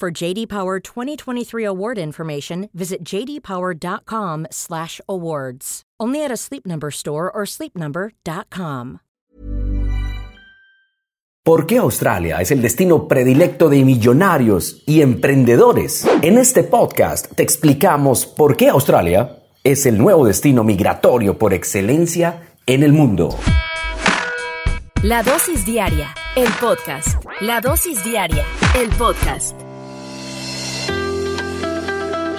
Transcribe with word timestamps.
For 0.00 0.10
JD 0.10 0.48
Power 0.48 0.80
2023 0.80 1.64
award 1.64 1.98
information, 1.98 2.68
visit 2.74 3.04
jdpower.com/awards. 3.04 5.82
Only 6.00 6.24
at 6.24 6.32
a 6.32 6.36
Sleep 6.36 6.66
Number 6.66 6.90
store 6.90 7.30
or 7.32 7.46
sleepnumber.com. 7.46 8.98
¿Por 11.44 11.66
qué 11.66 11.76
Australia 11.76 12.40
es 12.40 12.50
el 12.52 12.62
destino 12.62 13.06
predilecto 13.06 13.68
de 13.68 13.84
millonarios 13.84 14.82
y 14.86 15.02
emprendedores? 15.02 16.06
En 16.22 16.38
este 16.38 16.64
podcast 16.64 17.30
te 17.34 17.42
explicamos 17.42 18.24
por 18.24 18.56
qué 18.56 18.70
Australia 18.70 19.42
es 19.62 19.84
el 19.84 19.98
nuevo 19.98 20.24
destino 20.24 20.64
migratorio 20.64 21.36
por 21.36 21.52
excelencia 21.52 22.48
en 22.66 22.82
el 22.82 22.94
mundo. 22.94 23.36
La 25.02 25.22
dosis 25.22 25.66
diaria, 25.66 26.14
el 26.34 26.48
podcast. 26.60 27.22
La 27.42 27.60
dosis 27.60 28.02
diaria, 28.02 28.46
el 28.80 28.88
podcast. 28.96 29.54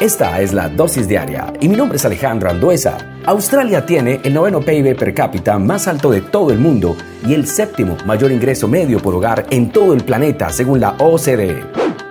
Esta 0.05 0.39
es 0.39 0.53
la 0.53 0.69
dosis 0.69 1.07
diaria 1.07 1.51
y 1.59 1.67
mi 1.67 1.75
nombre 1.75 1.95
es 1.95 2.05
Alejandro 2.05 2.47
Anduesa. 2.47 2.95
Australia 3.25 3.87
tiene 3.87 4.19
el 4.23 4.35
noveno 4.35 4.61
PIB 4.61 4.95
per 4.95 5.15
cápita 5.15 5.57
más 5.57 5.87
alto 5.87 6.11
de 6.11 6.21
todo 6.21 6.51
el 6.51 6.59
mundo 6.59 6.95
y 7.25 7.33
el 7.33 7.47
séptimo 7.47 7.97
mayor 8.05 8.31
ingreso 8.31 8.67
medio 8.67 8.99
por 8.99 9.15
hogar 9.15 9.47
en 9.49 9.71
todo 9.71 9.93
el 9.93 10.03
planeta 10.03 10.51
según 10.51 10.79
la 10.79 10.91
OCDE. 10.99 11.63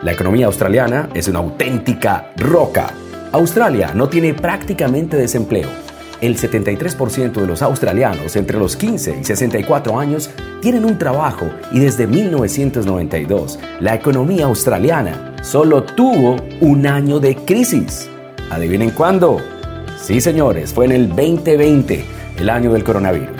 La 0.02 0.10
economía 0.10 0.46
australiana 0.46 1.08
es 1.14 1.28
una 1.28 1.38
auténtica 1.38 2.32
roca. 2.36 2.90
Australia 3.30 3.92
no 3.94 4.08
tiene 4.08 4.34
prácticamente 4.34 5.16
desempleo. 5.16 5.68
El 6.20 6.36
73% 6.36 7.34
de 7.34 7.46
los 7.46 7.62
australianos 7.62 8.34
entre 8.34 8.58
los 8.58 8.74
15 8.74 9.18
y 9.20 9.24
64 9.24 10.00
años 10.00 10.30
tienen 10.60 10.84
un 10.84 10.98
trabajo 10.98 11.48
y 11.70 11.78
desde 11.78 12.08
1992 12.08 13.60
la 13.78 13.94
economía 13.94 14.46
australiana 14.46 15.33
solo 15.44 15.84
tuvo 15.84 16.36
un 16.60 16.86
año 16.86 17.20
de 17.20 17.36
crisis. 17.36 18.08
¿Adivinen 18.50 18.90
cuándo? 18.90 19.40
Sí, 20.02 20.20
señores, 20.20 20.72
fue 20.72 20.86
en 20.86 20.92
el 20.92 21.08
2020, 21.08 22.04
el 22.38 22.50
año 22.50 22.72
del 22.72 22.82
coronavirus. 22.82 23.36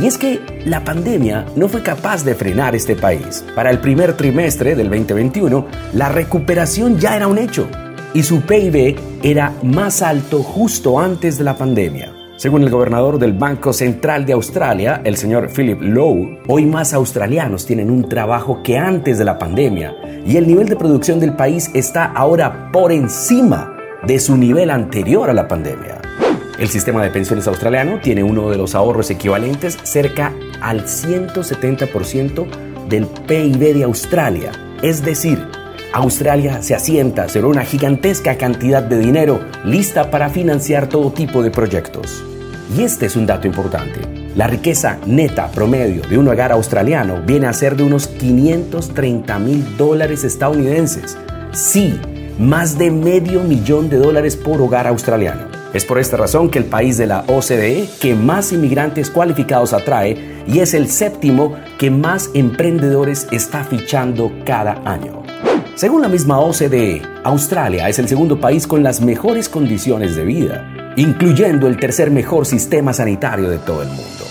Y 0.00 0.06
es 0.06 0.18
que 0.18 0.40
la 0.66 0.84
pandemia 0.84 1.46
no 1.54 1.68
fue 1.68 1.82
capaz 1.82 2.24
de 2.24 2.34
frenar 2.34 2.74
este 2.74 2.96
país. 2.96 3.44
Para 3.54 3.70
el 3.70 3.78
primer 3.78 4.16
trimestre 4.16 4.74
del 4.74 4.90
2021, 4.90 5.66
la 5.94 6.08
recuperación 6.08 6.98
ya 6.98 7.16
era 7.16 7.28
un 7.28 7.38
hecho 7.38 7.68
y 8.12 8.22
su 8.22 8.42
PIB 8.42 8.96
era 9.22 9.52
más 9.62 10.02
alto 10.02 10.42
justo 10.42 10.98
antes 10.98 11.38
de 11.38 11.44
la 11.44 11.56
pandemia. 11.56 12.23
Según 12.36 12.64
el 12.64 12.70
gobernador 12.70 13.20
del 13.20 13.32
Banco 13.32 13.72
Central 13.72 14.26
de 14.26 14.32
Australia, 14.32 15.00
el 15.04 15.16
señor 15.16 15.48
Philip 15.54 15.80
Lowe, 15.80 16.40
hoy 16.48 16.66
más 16.66 16.92
australianos 16.92 17.64
tienen 17.64 17.90
un 17.90 18.08
trabajo 18.08 18.60
que 18.64 18.76
antes 18.76 19.18
de 19.18 19.24
la 19.24 19.38
pandemia 19.38 19.94
y 20.26 20.36
el 20.36 20.48
nivel 20.48 20.68
de 20.68 20.74
producción 20.74 21.20
del 21.20 21.36
país 21.36 21.70
está 21.74 22.06
ahora 22.06 22.72
por 22.72 22.90
encima 22.90 23.76
de 24.04 24.18
su 24.18 24.36
nivel 24.36 24.70
anterior 24.70 25.30
a 25.30 25.32
la 25.32 25.46
pandemia. 25.46 26.00
El 26.58 26.68
sistema 26.68 27.04
de 27.04 27.10
pensiones 27.10 27.46
australiano 27.46 28.00
tiene 28.02 28.24
uno 28.24 28.50
de 28.50 28.58
los 28.58 28.74
ahorros 28.74 29.10
equivalentes 29.10 29.78
cerca 29.84 30.32
al 30.60 30.82
170% 30.82 32.46
del 32.88 33.06
PIB 33.06 33.74
de 33.74 33.84
Australia. 33.84 34.50
Es 34.82 35.04
decir, 35.04 35.38
Australia 35.94 36.60
se 36.60 36.74
asienta 36.74 37.28
sobre 37.28 37.46
una 37.46 37.64
gigantesca 37.64 38.36
cantidad 38.36 38.82
de 38.82 38.98
dinero 38.98 39.38
lista 39.64 40.10
para 40.10 40.28
financiar 40.28 40.88
todo 40.88 41.12
tipo 41.12 41.40
de 41.40 41.52
proyectos. 41.52 42.24
Y 42.76 42.82
este 42.82 43.06
es 43.06 43.14
un 43.14 43.26
dato 43.26 43.46
importante. 43.46 44.00
La 44.34 44.48
riqueza 44.48 44.98
neta 45.06 45.52
promedio 45.52 46.02
de 46.02 46.18
un 46.18 46.26
hogar 46.26 46.50
australiano 46.50 47.22
viene 47.24 47.46
a 47.46 47.52
ser 47.52 47.76
de 47.76 47.84
unos 47.84 48.08
530 48.08 49.38
mil 49.38 49.76
dólares 49.76 50.24
estadounidenses. 50.24 51.16
Sí, 51.52 52.00
más 52.40 52.76
de 52.76 52.90
medio 52.90 53.42
millón 53.42 53.88
de 53.88 53.98
dólares 53.98 54.34
por 54.34 54.60
hogar 54.60 54.88
australiano. 54.88 55.46
Es 55.74 55.84
por 55.84 56.00
esta 56.00 56.16
razón 56.16 56.50
que 56.50 56.58
el 56.58 56.64
país 56.64 56.98
de 56.98 57.06
la 57.06 57.22
OCDE 57.28 57.88
que 58.00 58.16
más 58.16 58.52
inmigrantes 58.52 59.10
cualificados 59.10 59.72
atrae 59.72 60.16
y 60.48 60.58
es 60.58 60.74
el 60.74 60.88
séptimo 60.88 61.54
que 61.78 61.92
más 61.92 62.30
emprendedores 62.34 63.28
está 63.30 63.62
fichando 63.62 64.32
cada 64.44 64.82
año. 64.84 65.23
Según 65.76 66.02
la 66.02 66.08
misma 66.08 66.38
OCDE, 66.38 67.02
Australia 67.24 67.88
es 67.88 67.98
el 67.98 68.06
segundo 68.06 68.38
país 68.38 68.64
con 68.64 68.84
las 68.84 69.00
mejores 69.00 69.48
condiciones 69.48 70.14
de 70.14 70.24
vida, 70.24 70.94
incluyendo 70.94 71.66
el 71.66 71.76
tercer 71.78 72.12
mejor 72.12 72.46
sistema 72.46 72.92
sanitario 72.92 73.50
de 73.50 73.58
todo 73.58 73.82
el 73.82 73.88
mundo. 73.88 74.24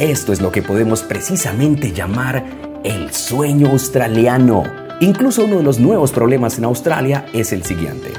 Esto 0.00 0.32
es 0.32 0.40
lo 0.40 0.50
que 0.50 0.60
podemos 0.60 1.02
precisamente 1.02 1.92
llamar 1.92 2.44
el 2.82 3.12
sueño 3.12 3.68
australiano. 3.68 4.64
Incluso 4.98 5.44
uno 5.44 5.58
de 5.58 5.62
los 5.62 5.78
nuevos 5.78 6.10
problemas 6.10 6.58
en 6.58 6.64
Australia 6.64 7.26
es 7.32 7.52
el 7.52 7.64
siguiente. 7.64 8.10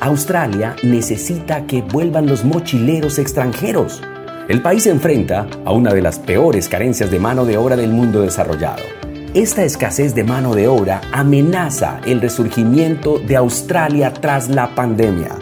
Australia 0.00 0.76
necesita 0.82 1.64
que 1.66 1.80
vuelvan 1.80 2.26
los 2.26 2.44
mochileros 2.44 3.18
extranjeros. 3.18 4.02
El 4.48 4.60
país 4.60 4.82
se 4.82 4.90
enfrenta 4.90 5.46
a 5.64 5.72
una 5.72 5.94
de 5.94 6.02
las 6.02 6.18
peores 6.18 6.68
carencias 6.68 7.10
de 7.10 7.18
mano 7.18 7.46
de 7.46 7.56
obra 7.56 7.76
del 7.76 7.92
mundo 7.92 8.20
desarrollado. 8.20 8.95
Esta 9.36 9.64
escasez 9.64 10.14
de 10.14 10.24
mano 10.24 10.54
de 10.54 10.66
obra 10.66 11.02
amenaza 11.12 12.00
el 12.06 12.22
resurgimiento 12.22 13.18
de 13.18 13.36
Australia 13.36 14.10
tras 14.10 14.48
la 14.48 14.74
pandemia. 14.74 15.36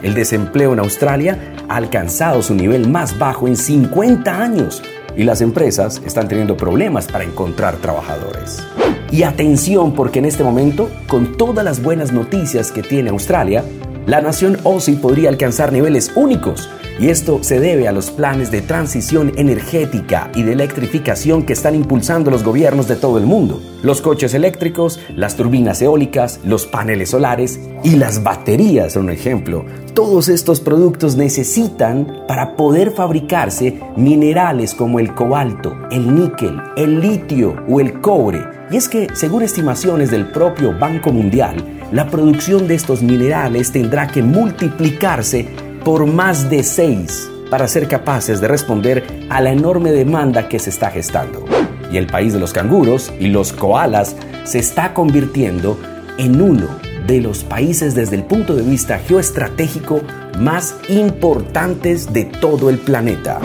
El 0.00 0.14
desempleo 0.14 0.74
en 0.74 0.78
Australia 0.78 1.52
ha 1.68 1.74
alcanzado 1.74 2.40
su 2.44 2.54
nivel 2.54 2.88
más 2.88 3.18
bajo 3.18 3.48
en 3.48 3.56
50 3.56 4.40
años 4.40 4.80
y 5.16 5.24
las 5.24 5.40
empresas 5.40 6.00
están 6.06 6.28
teniendo 6.28 6.56
problemas 6.56 7.08
para 7.08 7.24
encontrar 7.24 7.78
trabajadores. 7.78 8.64
Y 9.10 9.24
atención 9.24 9.92
porque 9.92 10.20
en 10.20 10.26
este 10.26 10.44
momento, 10.44 10.88
con 11.08 11.36
todas 11.36 11.64
las 11.64 11.82
buenas 11.82 12.12
noticias 12.12 12.70
que 12.70 12.84
tiene 12.84 13.10
Australia, 13.10 13.64
la 14.06 14.20
nación 14.20 14.56
Aussie 14.64 14.94
podría 14.94 15.30
alcanzar 15.30 15.72
niveles 15.72 16.12
únicos 16.14 16.70
y 17.02 17.08
esto 17.08 17.40
se 17.42 17.58
debe 17.58 17.88
a 17.88 17.92
los 17.92 18.12
planes 18.12 18.52
de 18.52 18.62
transición 18.62 19.32
energética 19.36 20.30
y 20.36 20.44
de 20.44 20.52
electrificación 20.52 21.42
que 21.42 21.52
están 21.52 21.74
impulsando 21.74 22.30
los 22.30 22.44
gobiernos 22.44 22.86
de 22.86 22.94
todo 22.94 23.18
el 23.18 23.26
mundo. 23.26 23.60
Los 23.82 24.00
coches 24.00 24.34
eléctricos, 24.34 25.00
las 25.16 25.34
turbinas 25.34 25.82
eólicas, 25.82 26.38
los 26.44 26.64
paneles 26.64 27.10
solares 27.10 27.58
y 27.82 27.96
las 27.96 28.22
baterías 28.22 28.92
son 28.92 29.06
un 29.06 29.10
ejemplo. 29.10 29.64
Todos 29.94 30.28
estos 30.28 30.60
productos 30.60 31.16
necesitan 31.16 32.06
para 32.28 32.54
poder 32.54 32.92
fabricarse 32.92 33.80
minerales 33.96 34.72
como 34.72 35.00
el 35.00 35.12
cobalto, 35.12 35.74
el 35.90 36.14
níquel, 36.14 36.56
el 36.76 37.00
litio 37.00 37.56
o 37.68 37.80
el 37.80 38.00
cobre. 38.00 38.44
Y 38.70 38.76
es 38.76 38.88
que, 38.88 39.08
según 39.12 39.42
estimaciones 39.42 40.12
del 40.12 40.30
propio 40.30 40.78
Banco 40.78 41.10
Mundial, 41.10 41.56
la 41.90 42.08
producción 42.08 42.68
de 42.68 42.76
estos 42.76 43.02
minerales 43.02 43.72
tendrá 43.72 44.06
que 44.06 44.22
multiplicarse 44.22 45.71
por 45.84 46.06
más 46.06 46.48
de 46.48 46.62
6 46.62 47.30
para 47.50 47.68
ser 47.68 47.88
capaces 47.88 48.40
de 48.40 48.48
responder 48.48 49.26
a 49.28 49.40
la 49.40 49.52
enorme 49.52 49.90
demanda 49.90 50.48
que 50.48 50.58
se 50.58 50.70
está 50.70 50.90
gestando. 50.90 51.44
Y 51.90 51.96
el 51.96 52.06
país 52.06 52.32
de 52.32 52.40
los 52.40 52.52
canguros 52.52 53.12
y 53.18 53.26
los 53.26 53.52
koalas 53.52 54.16
se 54.44 54.58
está 54.58 54.94
convirtiendo 54.94 55.78
en 56.18 56.40
uno 56.40 56.68
de 57.06 57.20
los 57.20 57.44
países 57.44 57.94
desde 57.94 58.16
el 58.16 58.24
punto 58.24 58.54
de 58.54 58.62
vista 58.62 58.98
geoestratégico 58.98 60.00
más 60.38 60.76
importantes 60.88 62.12
de 62.12 62.24
todo 62.24 62.70
el 62.70 62.78
planeta. 62.78 63.40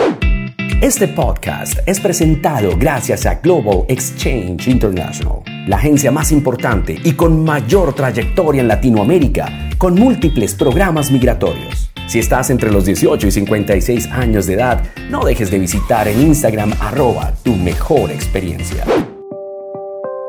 Este 0.80 1.08
podcast 1.08 1.80
es 1.88 2.00
presentado 2.00 2.78
gracias 2.78 3.26
a 3.26 3.36
Global 3.36 3.86
Exchange 3.88 4.68
International, 4.68 5.42
la 5.68 5.78
agencia 5.78 6.12
más 6.12 6.32
importante 6.32 7.00
y 7.04 7.14
con 7.14 7.44
mayor 7.44 7.94
trayectoria 7.94 8.62
en 8.62 8.68
Latinoamérica, 8.68 9.70
con 9.80 9.96
múltiples 9.96 10.54
programas 10.54 11.10
migratorios. 11.10 11.87
Si 12.08 12.20
estás 12.20 12.50
entre 12.50 12.72
los 12.72 12.86
18 12.86 13.28
y 13.28 13.32
56 13.32 14.08
años 14.14 14.46
de 14.46 14.54
edad, 14.54 14.82
no 15.10 15.26
dejes 15.26 15.52
de 15.52 15.60
visitar 15.60 16.08
en 16.08 16.22
Instagram 16.22 16.72
arroba 16.80 17.34
tu 17.44 17.54
mejor 17.54 18.12
experiencia. 18.12 18.86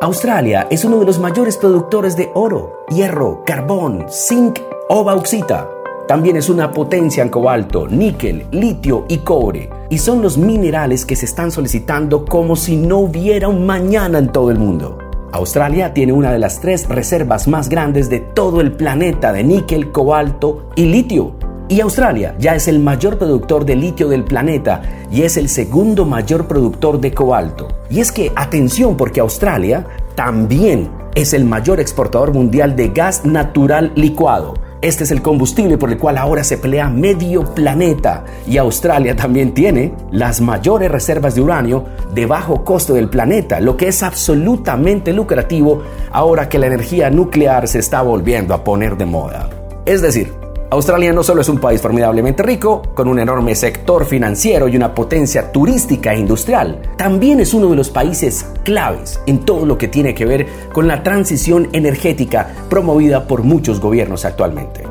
Australia 0.00 0.66
es 0.70 0.84
uno 0.84 0.98
de 0.98 1.06
los 1.06 1.20
mayores 1.20 1.56
productores 1.56 2.16
de 2.16 2.30
oro, 2.34 2.84
hierro, 2.88 3.44
carbón, 3.46 4.06
zinc 4.10 4.58
o 4.88 5.04
bauxita. 5.04 5.69
También 6.08 6.36
es 6.36 6.48
una 6.48 6.72
potencia 6.72 7.22
en 7.22 7.28
cobalto, 7.28 7.86
níquel, 7.86 8.46
litio 8.50 9.04
y 9.08 9.19
cobre. 9.19 9.70
Y 9.88 9.98
son 9.98 10.20
los 10.20 10.36
minerales 10.36 11.04
que 11.04 11.14
se 11.14 11.26
están 11.26 11.52
solicitando 11.52 12.25
como 12.25 12.56
si 12.56 12.76
no 12.76 12.98
hubiera 12.98 13.46
un 13.48 13.66
mañana 13.66 14.19
en 14.19 14.32
todo 14.32 14.50
el 14.50 14.58
mundo. 14.58 14.98
Australia 15.30 15.94
tiene 15.94 16.12
una 16.12 16.32
de 16.32 16.40
las 16.40 16.60
tres 16.60 16.88
reservas 16.88 17.46
más 17.46 17.69
grandes 17.69 18.10
de 18.10 18.19
todo 18.19 18.60
el 18.60 18.72
planeta 18.72 19.32
de 19.32 19.44
níquel, 19.44 19.92
cobalto 19.92 20.70
y 20.75 20.86
litio. 20.86 21.38
Y 21.70 21.82
Australia 21.82 22.35
ya 22.38 22.55
es 22.55 22.67
el 22.67 22.79
mayor 22.79 23.19
productor 23.19 23.67
de 23.67 23.76
litio 23.76 24.09
del 24.09 24.25
planeta 24.25 24.81
y 25.11 25.23
es 25.23 25.37
el 25.37 25.50
segundo 25.50 26.06
mayor 26.06 26.47
productor 26.49 26.99
de 26.99 27.12
cobalto. 27.12 27.69
Y 27.91 28.00
es 28.00 28.11
que, 28.11 28.32
atención, 28.35 28.97
porque 28.97 29.20
Australia 29.20 29.87
también 30.15 30.88
es 31.15 31.35
el 31.35 31.44
mayor 31.44 31.79
exportador 31.79 32.32
mundial 32.32 32.75
de 32.75 32.88
gas 32.88 33.26
natural 33.26 33.93
licuado. 33.97 34.55
Este 34.81 35.05
es 35.05 35.11
el 35.11 35.20
combustible 35.20 35.76
por 35.76 35.91
el 35.91 35.99
cual 35.99 36.17
ahora 36.17 36.43
se 36.43 36.56
pelea 36.56 36.88
medio 36.88 37.43
planeta 37.53 38.25
y 38.47 38.56
Australia 38.56 39.14
también 39.14 39.53
tiene 39.53 39.93
las 40.11 40.41
mayores 40.41 40.91
reservas 40.91 41.35
de 41.35 41.43
uranio 41.43 41.85
de 42.14 42.25
bajo 42.25 42.64
costo 42.64 42.94
del 42.94 43.11
planeta, 43.11 43.61
lo 43.61 43.76
que 43.76 43.88
es 43.88 44.03
absolutamente 44.03 45.12
lucrativo 45.12 45.82
ahora 46.12 46.49
que 46.49 46.59
la 46.59 46.69
energía 46.69 47.11
nuclear 47.11 47.69
se 47.69 47.81
está 47.81 48.00
volviendo 48.00 48.55
a 48.55 48.64
poner 48.64 48.97
de 48.97 49.06
moda. 49.06 49.50
Es 49.85 50.00
decir, 50.00 50.32
Australia 50.70 51.15
no 51.15 51.23
solo 51.23 51.41
es 51.41 51.49
un 51.49 51.59
país 51.59 51.81
formidablemente 51.81 52.43
rico, 52.43 52.82
con 52.94 53.09
un 53.09 53.19
enorme 53.19 53.55
sector 53.55 54.05
financiero 54.05 54.69
y 54.69 54.76
una 54.76 54.94
potencia 54.94 55.50
turística 55.50 56.12
e 56.12 56.19
industrial, 56.19 56.82
también 56.99 57.41
es 57.41 57.55
uno 57.55 57.70
de 57.70 57.76
los 57.76 57.88
países 57.88 58.44
claves 58.65 59.19
en 59.26 59.47
todo 59.47 59.65
lo 59.65 59.79
que 59.79 59.88
tiene 59.88 60.15
que 60.15 60.26
ver 60.26 60.47
con 60.70 60.87
la 60.87 61.03
transición 61.03 61.70
energética 61.73 62.49
promovida 62.69 63.26
por 63.26 63.44
muchos 63.44 63.81
gobiernos 63.81 64.26
actualmente. 64.26 64.82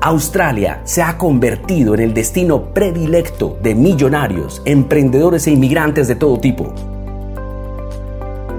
Australia 0.00 0.82
se 0.84 1.02
ha 1.02 1.18
convertido 1.18 1.94
en 1.94 2.00
el 2.00 2.14
destino 2.14 2.72
predilecto 2.72 3.58
de 3.60 3.74
millonarios, 3.74 4.62
emprendedores 4.64 5.48
e 5.48 5.50
inmigrantes 5.50 6.06
de 6.06 6.14
todo 6.14 6.38
tipo. 6.38 6.72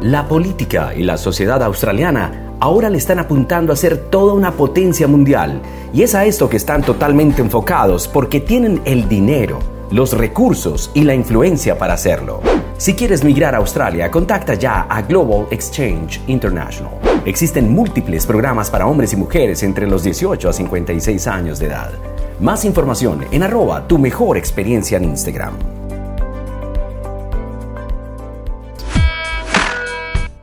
La 0.01 0.27
política 0.27 0.93
y 0.93 1.03
la 1.03 1.17
sociedad 1.17 1.63
australiana 1.63 2.48
ahora 2.59 2.89
le 2.89 2.97
están 2.97 3.19
apuntando 3.19 3.73
a 3.73 3.75
ser 3.75 3.97
toda 4.09 4.33
una 4.33 4.51
potencia 4.51 5.07
mundial. 5.07 5.61
Y 5.93 6.03
es 6.03 6.15
a 6.15 6.25
esto 6.25 6.49
que 6.49 6.57
están 6.57 6.81
totalmente 6.81 7.41
enfocados 7.41 8.07
porque 8.07 8.39
tienen 8.39 8.81
el 8.85 9.07
dinero, 9.07 9.59
los 9.91 10.13
recursos 10.13 10.91
y 10.93 11.03
la 11.03 11.15
influencia 11.15 11.77
para 11.77 11.93
hacerlo. 11.93 12.41
Si 12.77 12.93
quieres 12.93 13.23
migrar 13.23 13.55
a 13.55 13.57
Australia, 13.57 14.09
contacta 14.09 14.53
ya 14.53 14.81
a 14.89 15.01
Global 15.01 15.47
Exchange 15.51 16.21
International. 16.27 16.93
Existen 17.25 17.73
múltiples 17.73 18.25
programas 18.25 18.69
para 18.69 18.87
hombres 18.87 19.11
y 19.13 19.17
mujeres 19.17 19.63
entre 19.63 19.87
los 19.87 20.03
18 20.03 20.49
a 20.49 20.53
56 20.53 21.27
años 21.27 21.59
de 21.59 21.67
edad. 21.67 21.91
Más 22.39 22.63
información 22.63 23.25
en 23.31 23.43
arroba 23.43 23.85
tu 23.85 23.97
mejor 23.97 24.37
experiencia 24.37 24.97
en 24.97 25.05
Instagram. 25.05 25.78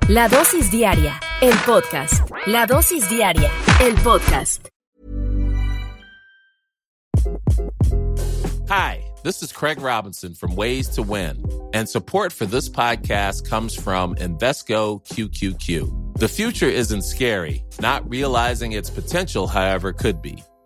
La 0.08 0.28
dosis 0.28 0.70
diaria 0.70 1.18
el 1.40 1.52
podcast. 1.64 2.22
La 2.46 2.64
dosis 2.64 3.08
diaria. 3.08 3.50
El 3.80 3.92
podcast. 4.04 4.68
Hi, 8.68 9.02
this 9.24 9.42
is 9.42 9.52
Craig 9.52 9.80
Robinson 9.80 10.34
from 10.34 10.54
Ways 10.54 10.88
to 10.90 11.02
Win, 11.02 11.42
and 11.74 11.88
support 11.88 12.32
for 12.32 12.46
this 12.46 12.68
podcast 12.68 13.48
comes 13.48 13.74
from 13.74 14.14
Invesco 14.14 15.04
QQQ. 15.08 16.18
The 16.20 16.28
future 16.28 16.68
isn't 16.68 17.02
scary. 17.02 17.64
Not 17.80 18.08
realizing 18.08 18.72
its 18.72 18.90
potential, 18.90 19.48
however, 19.48 19.92
could 19.92 20.22
be. 20.22 20.40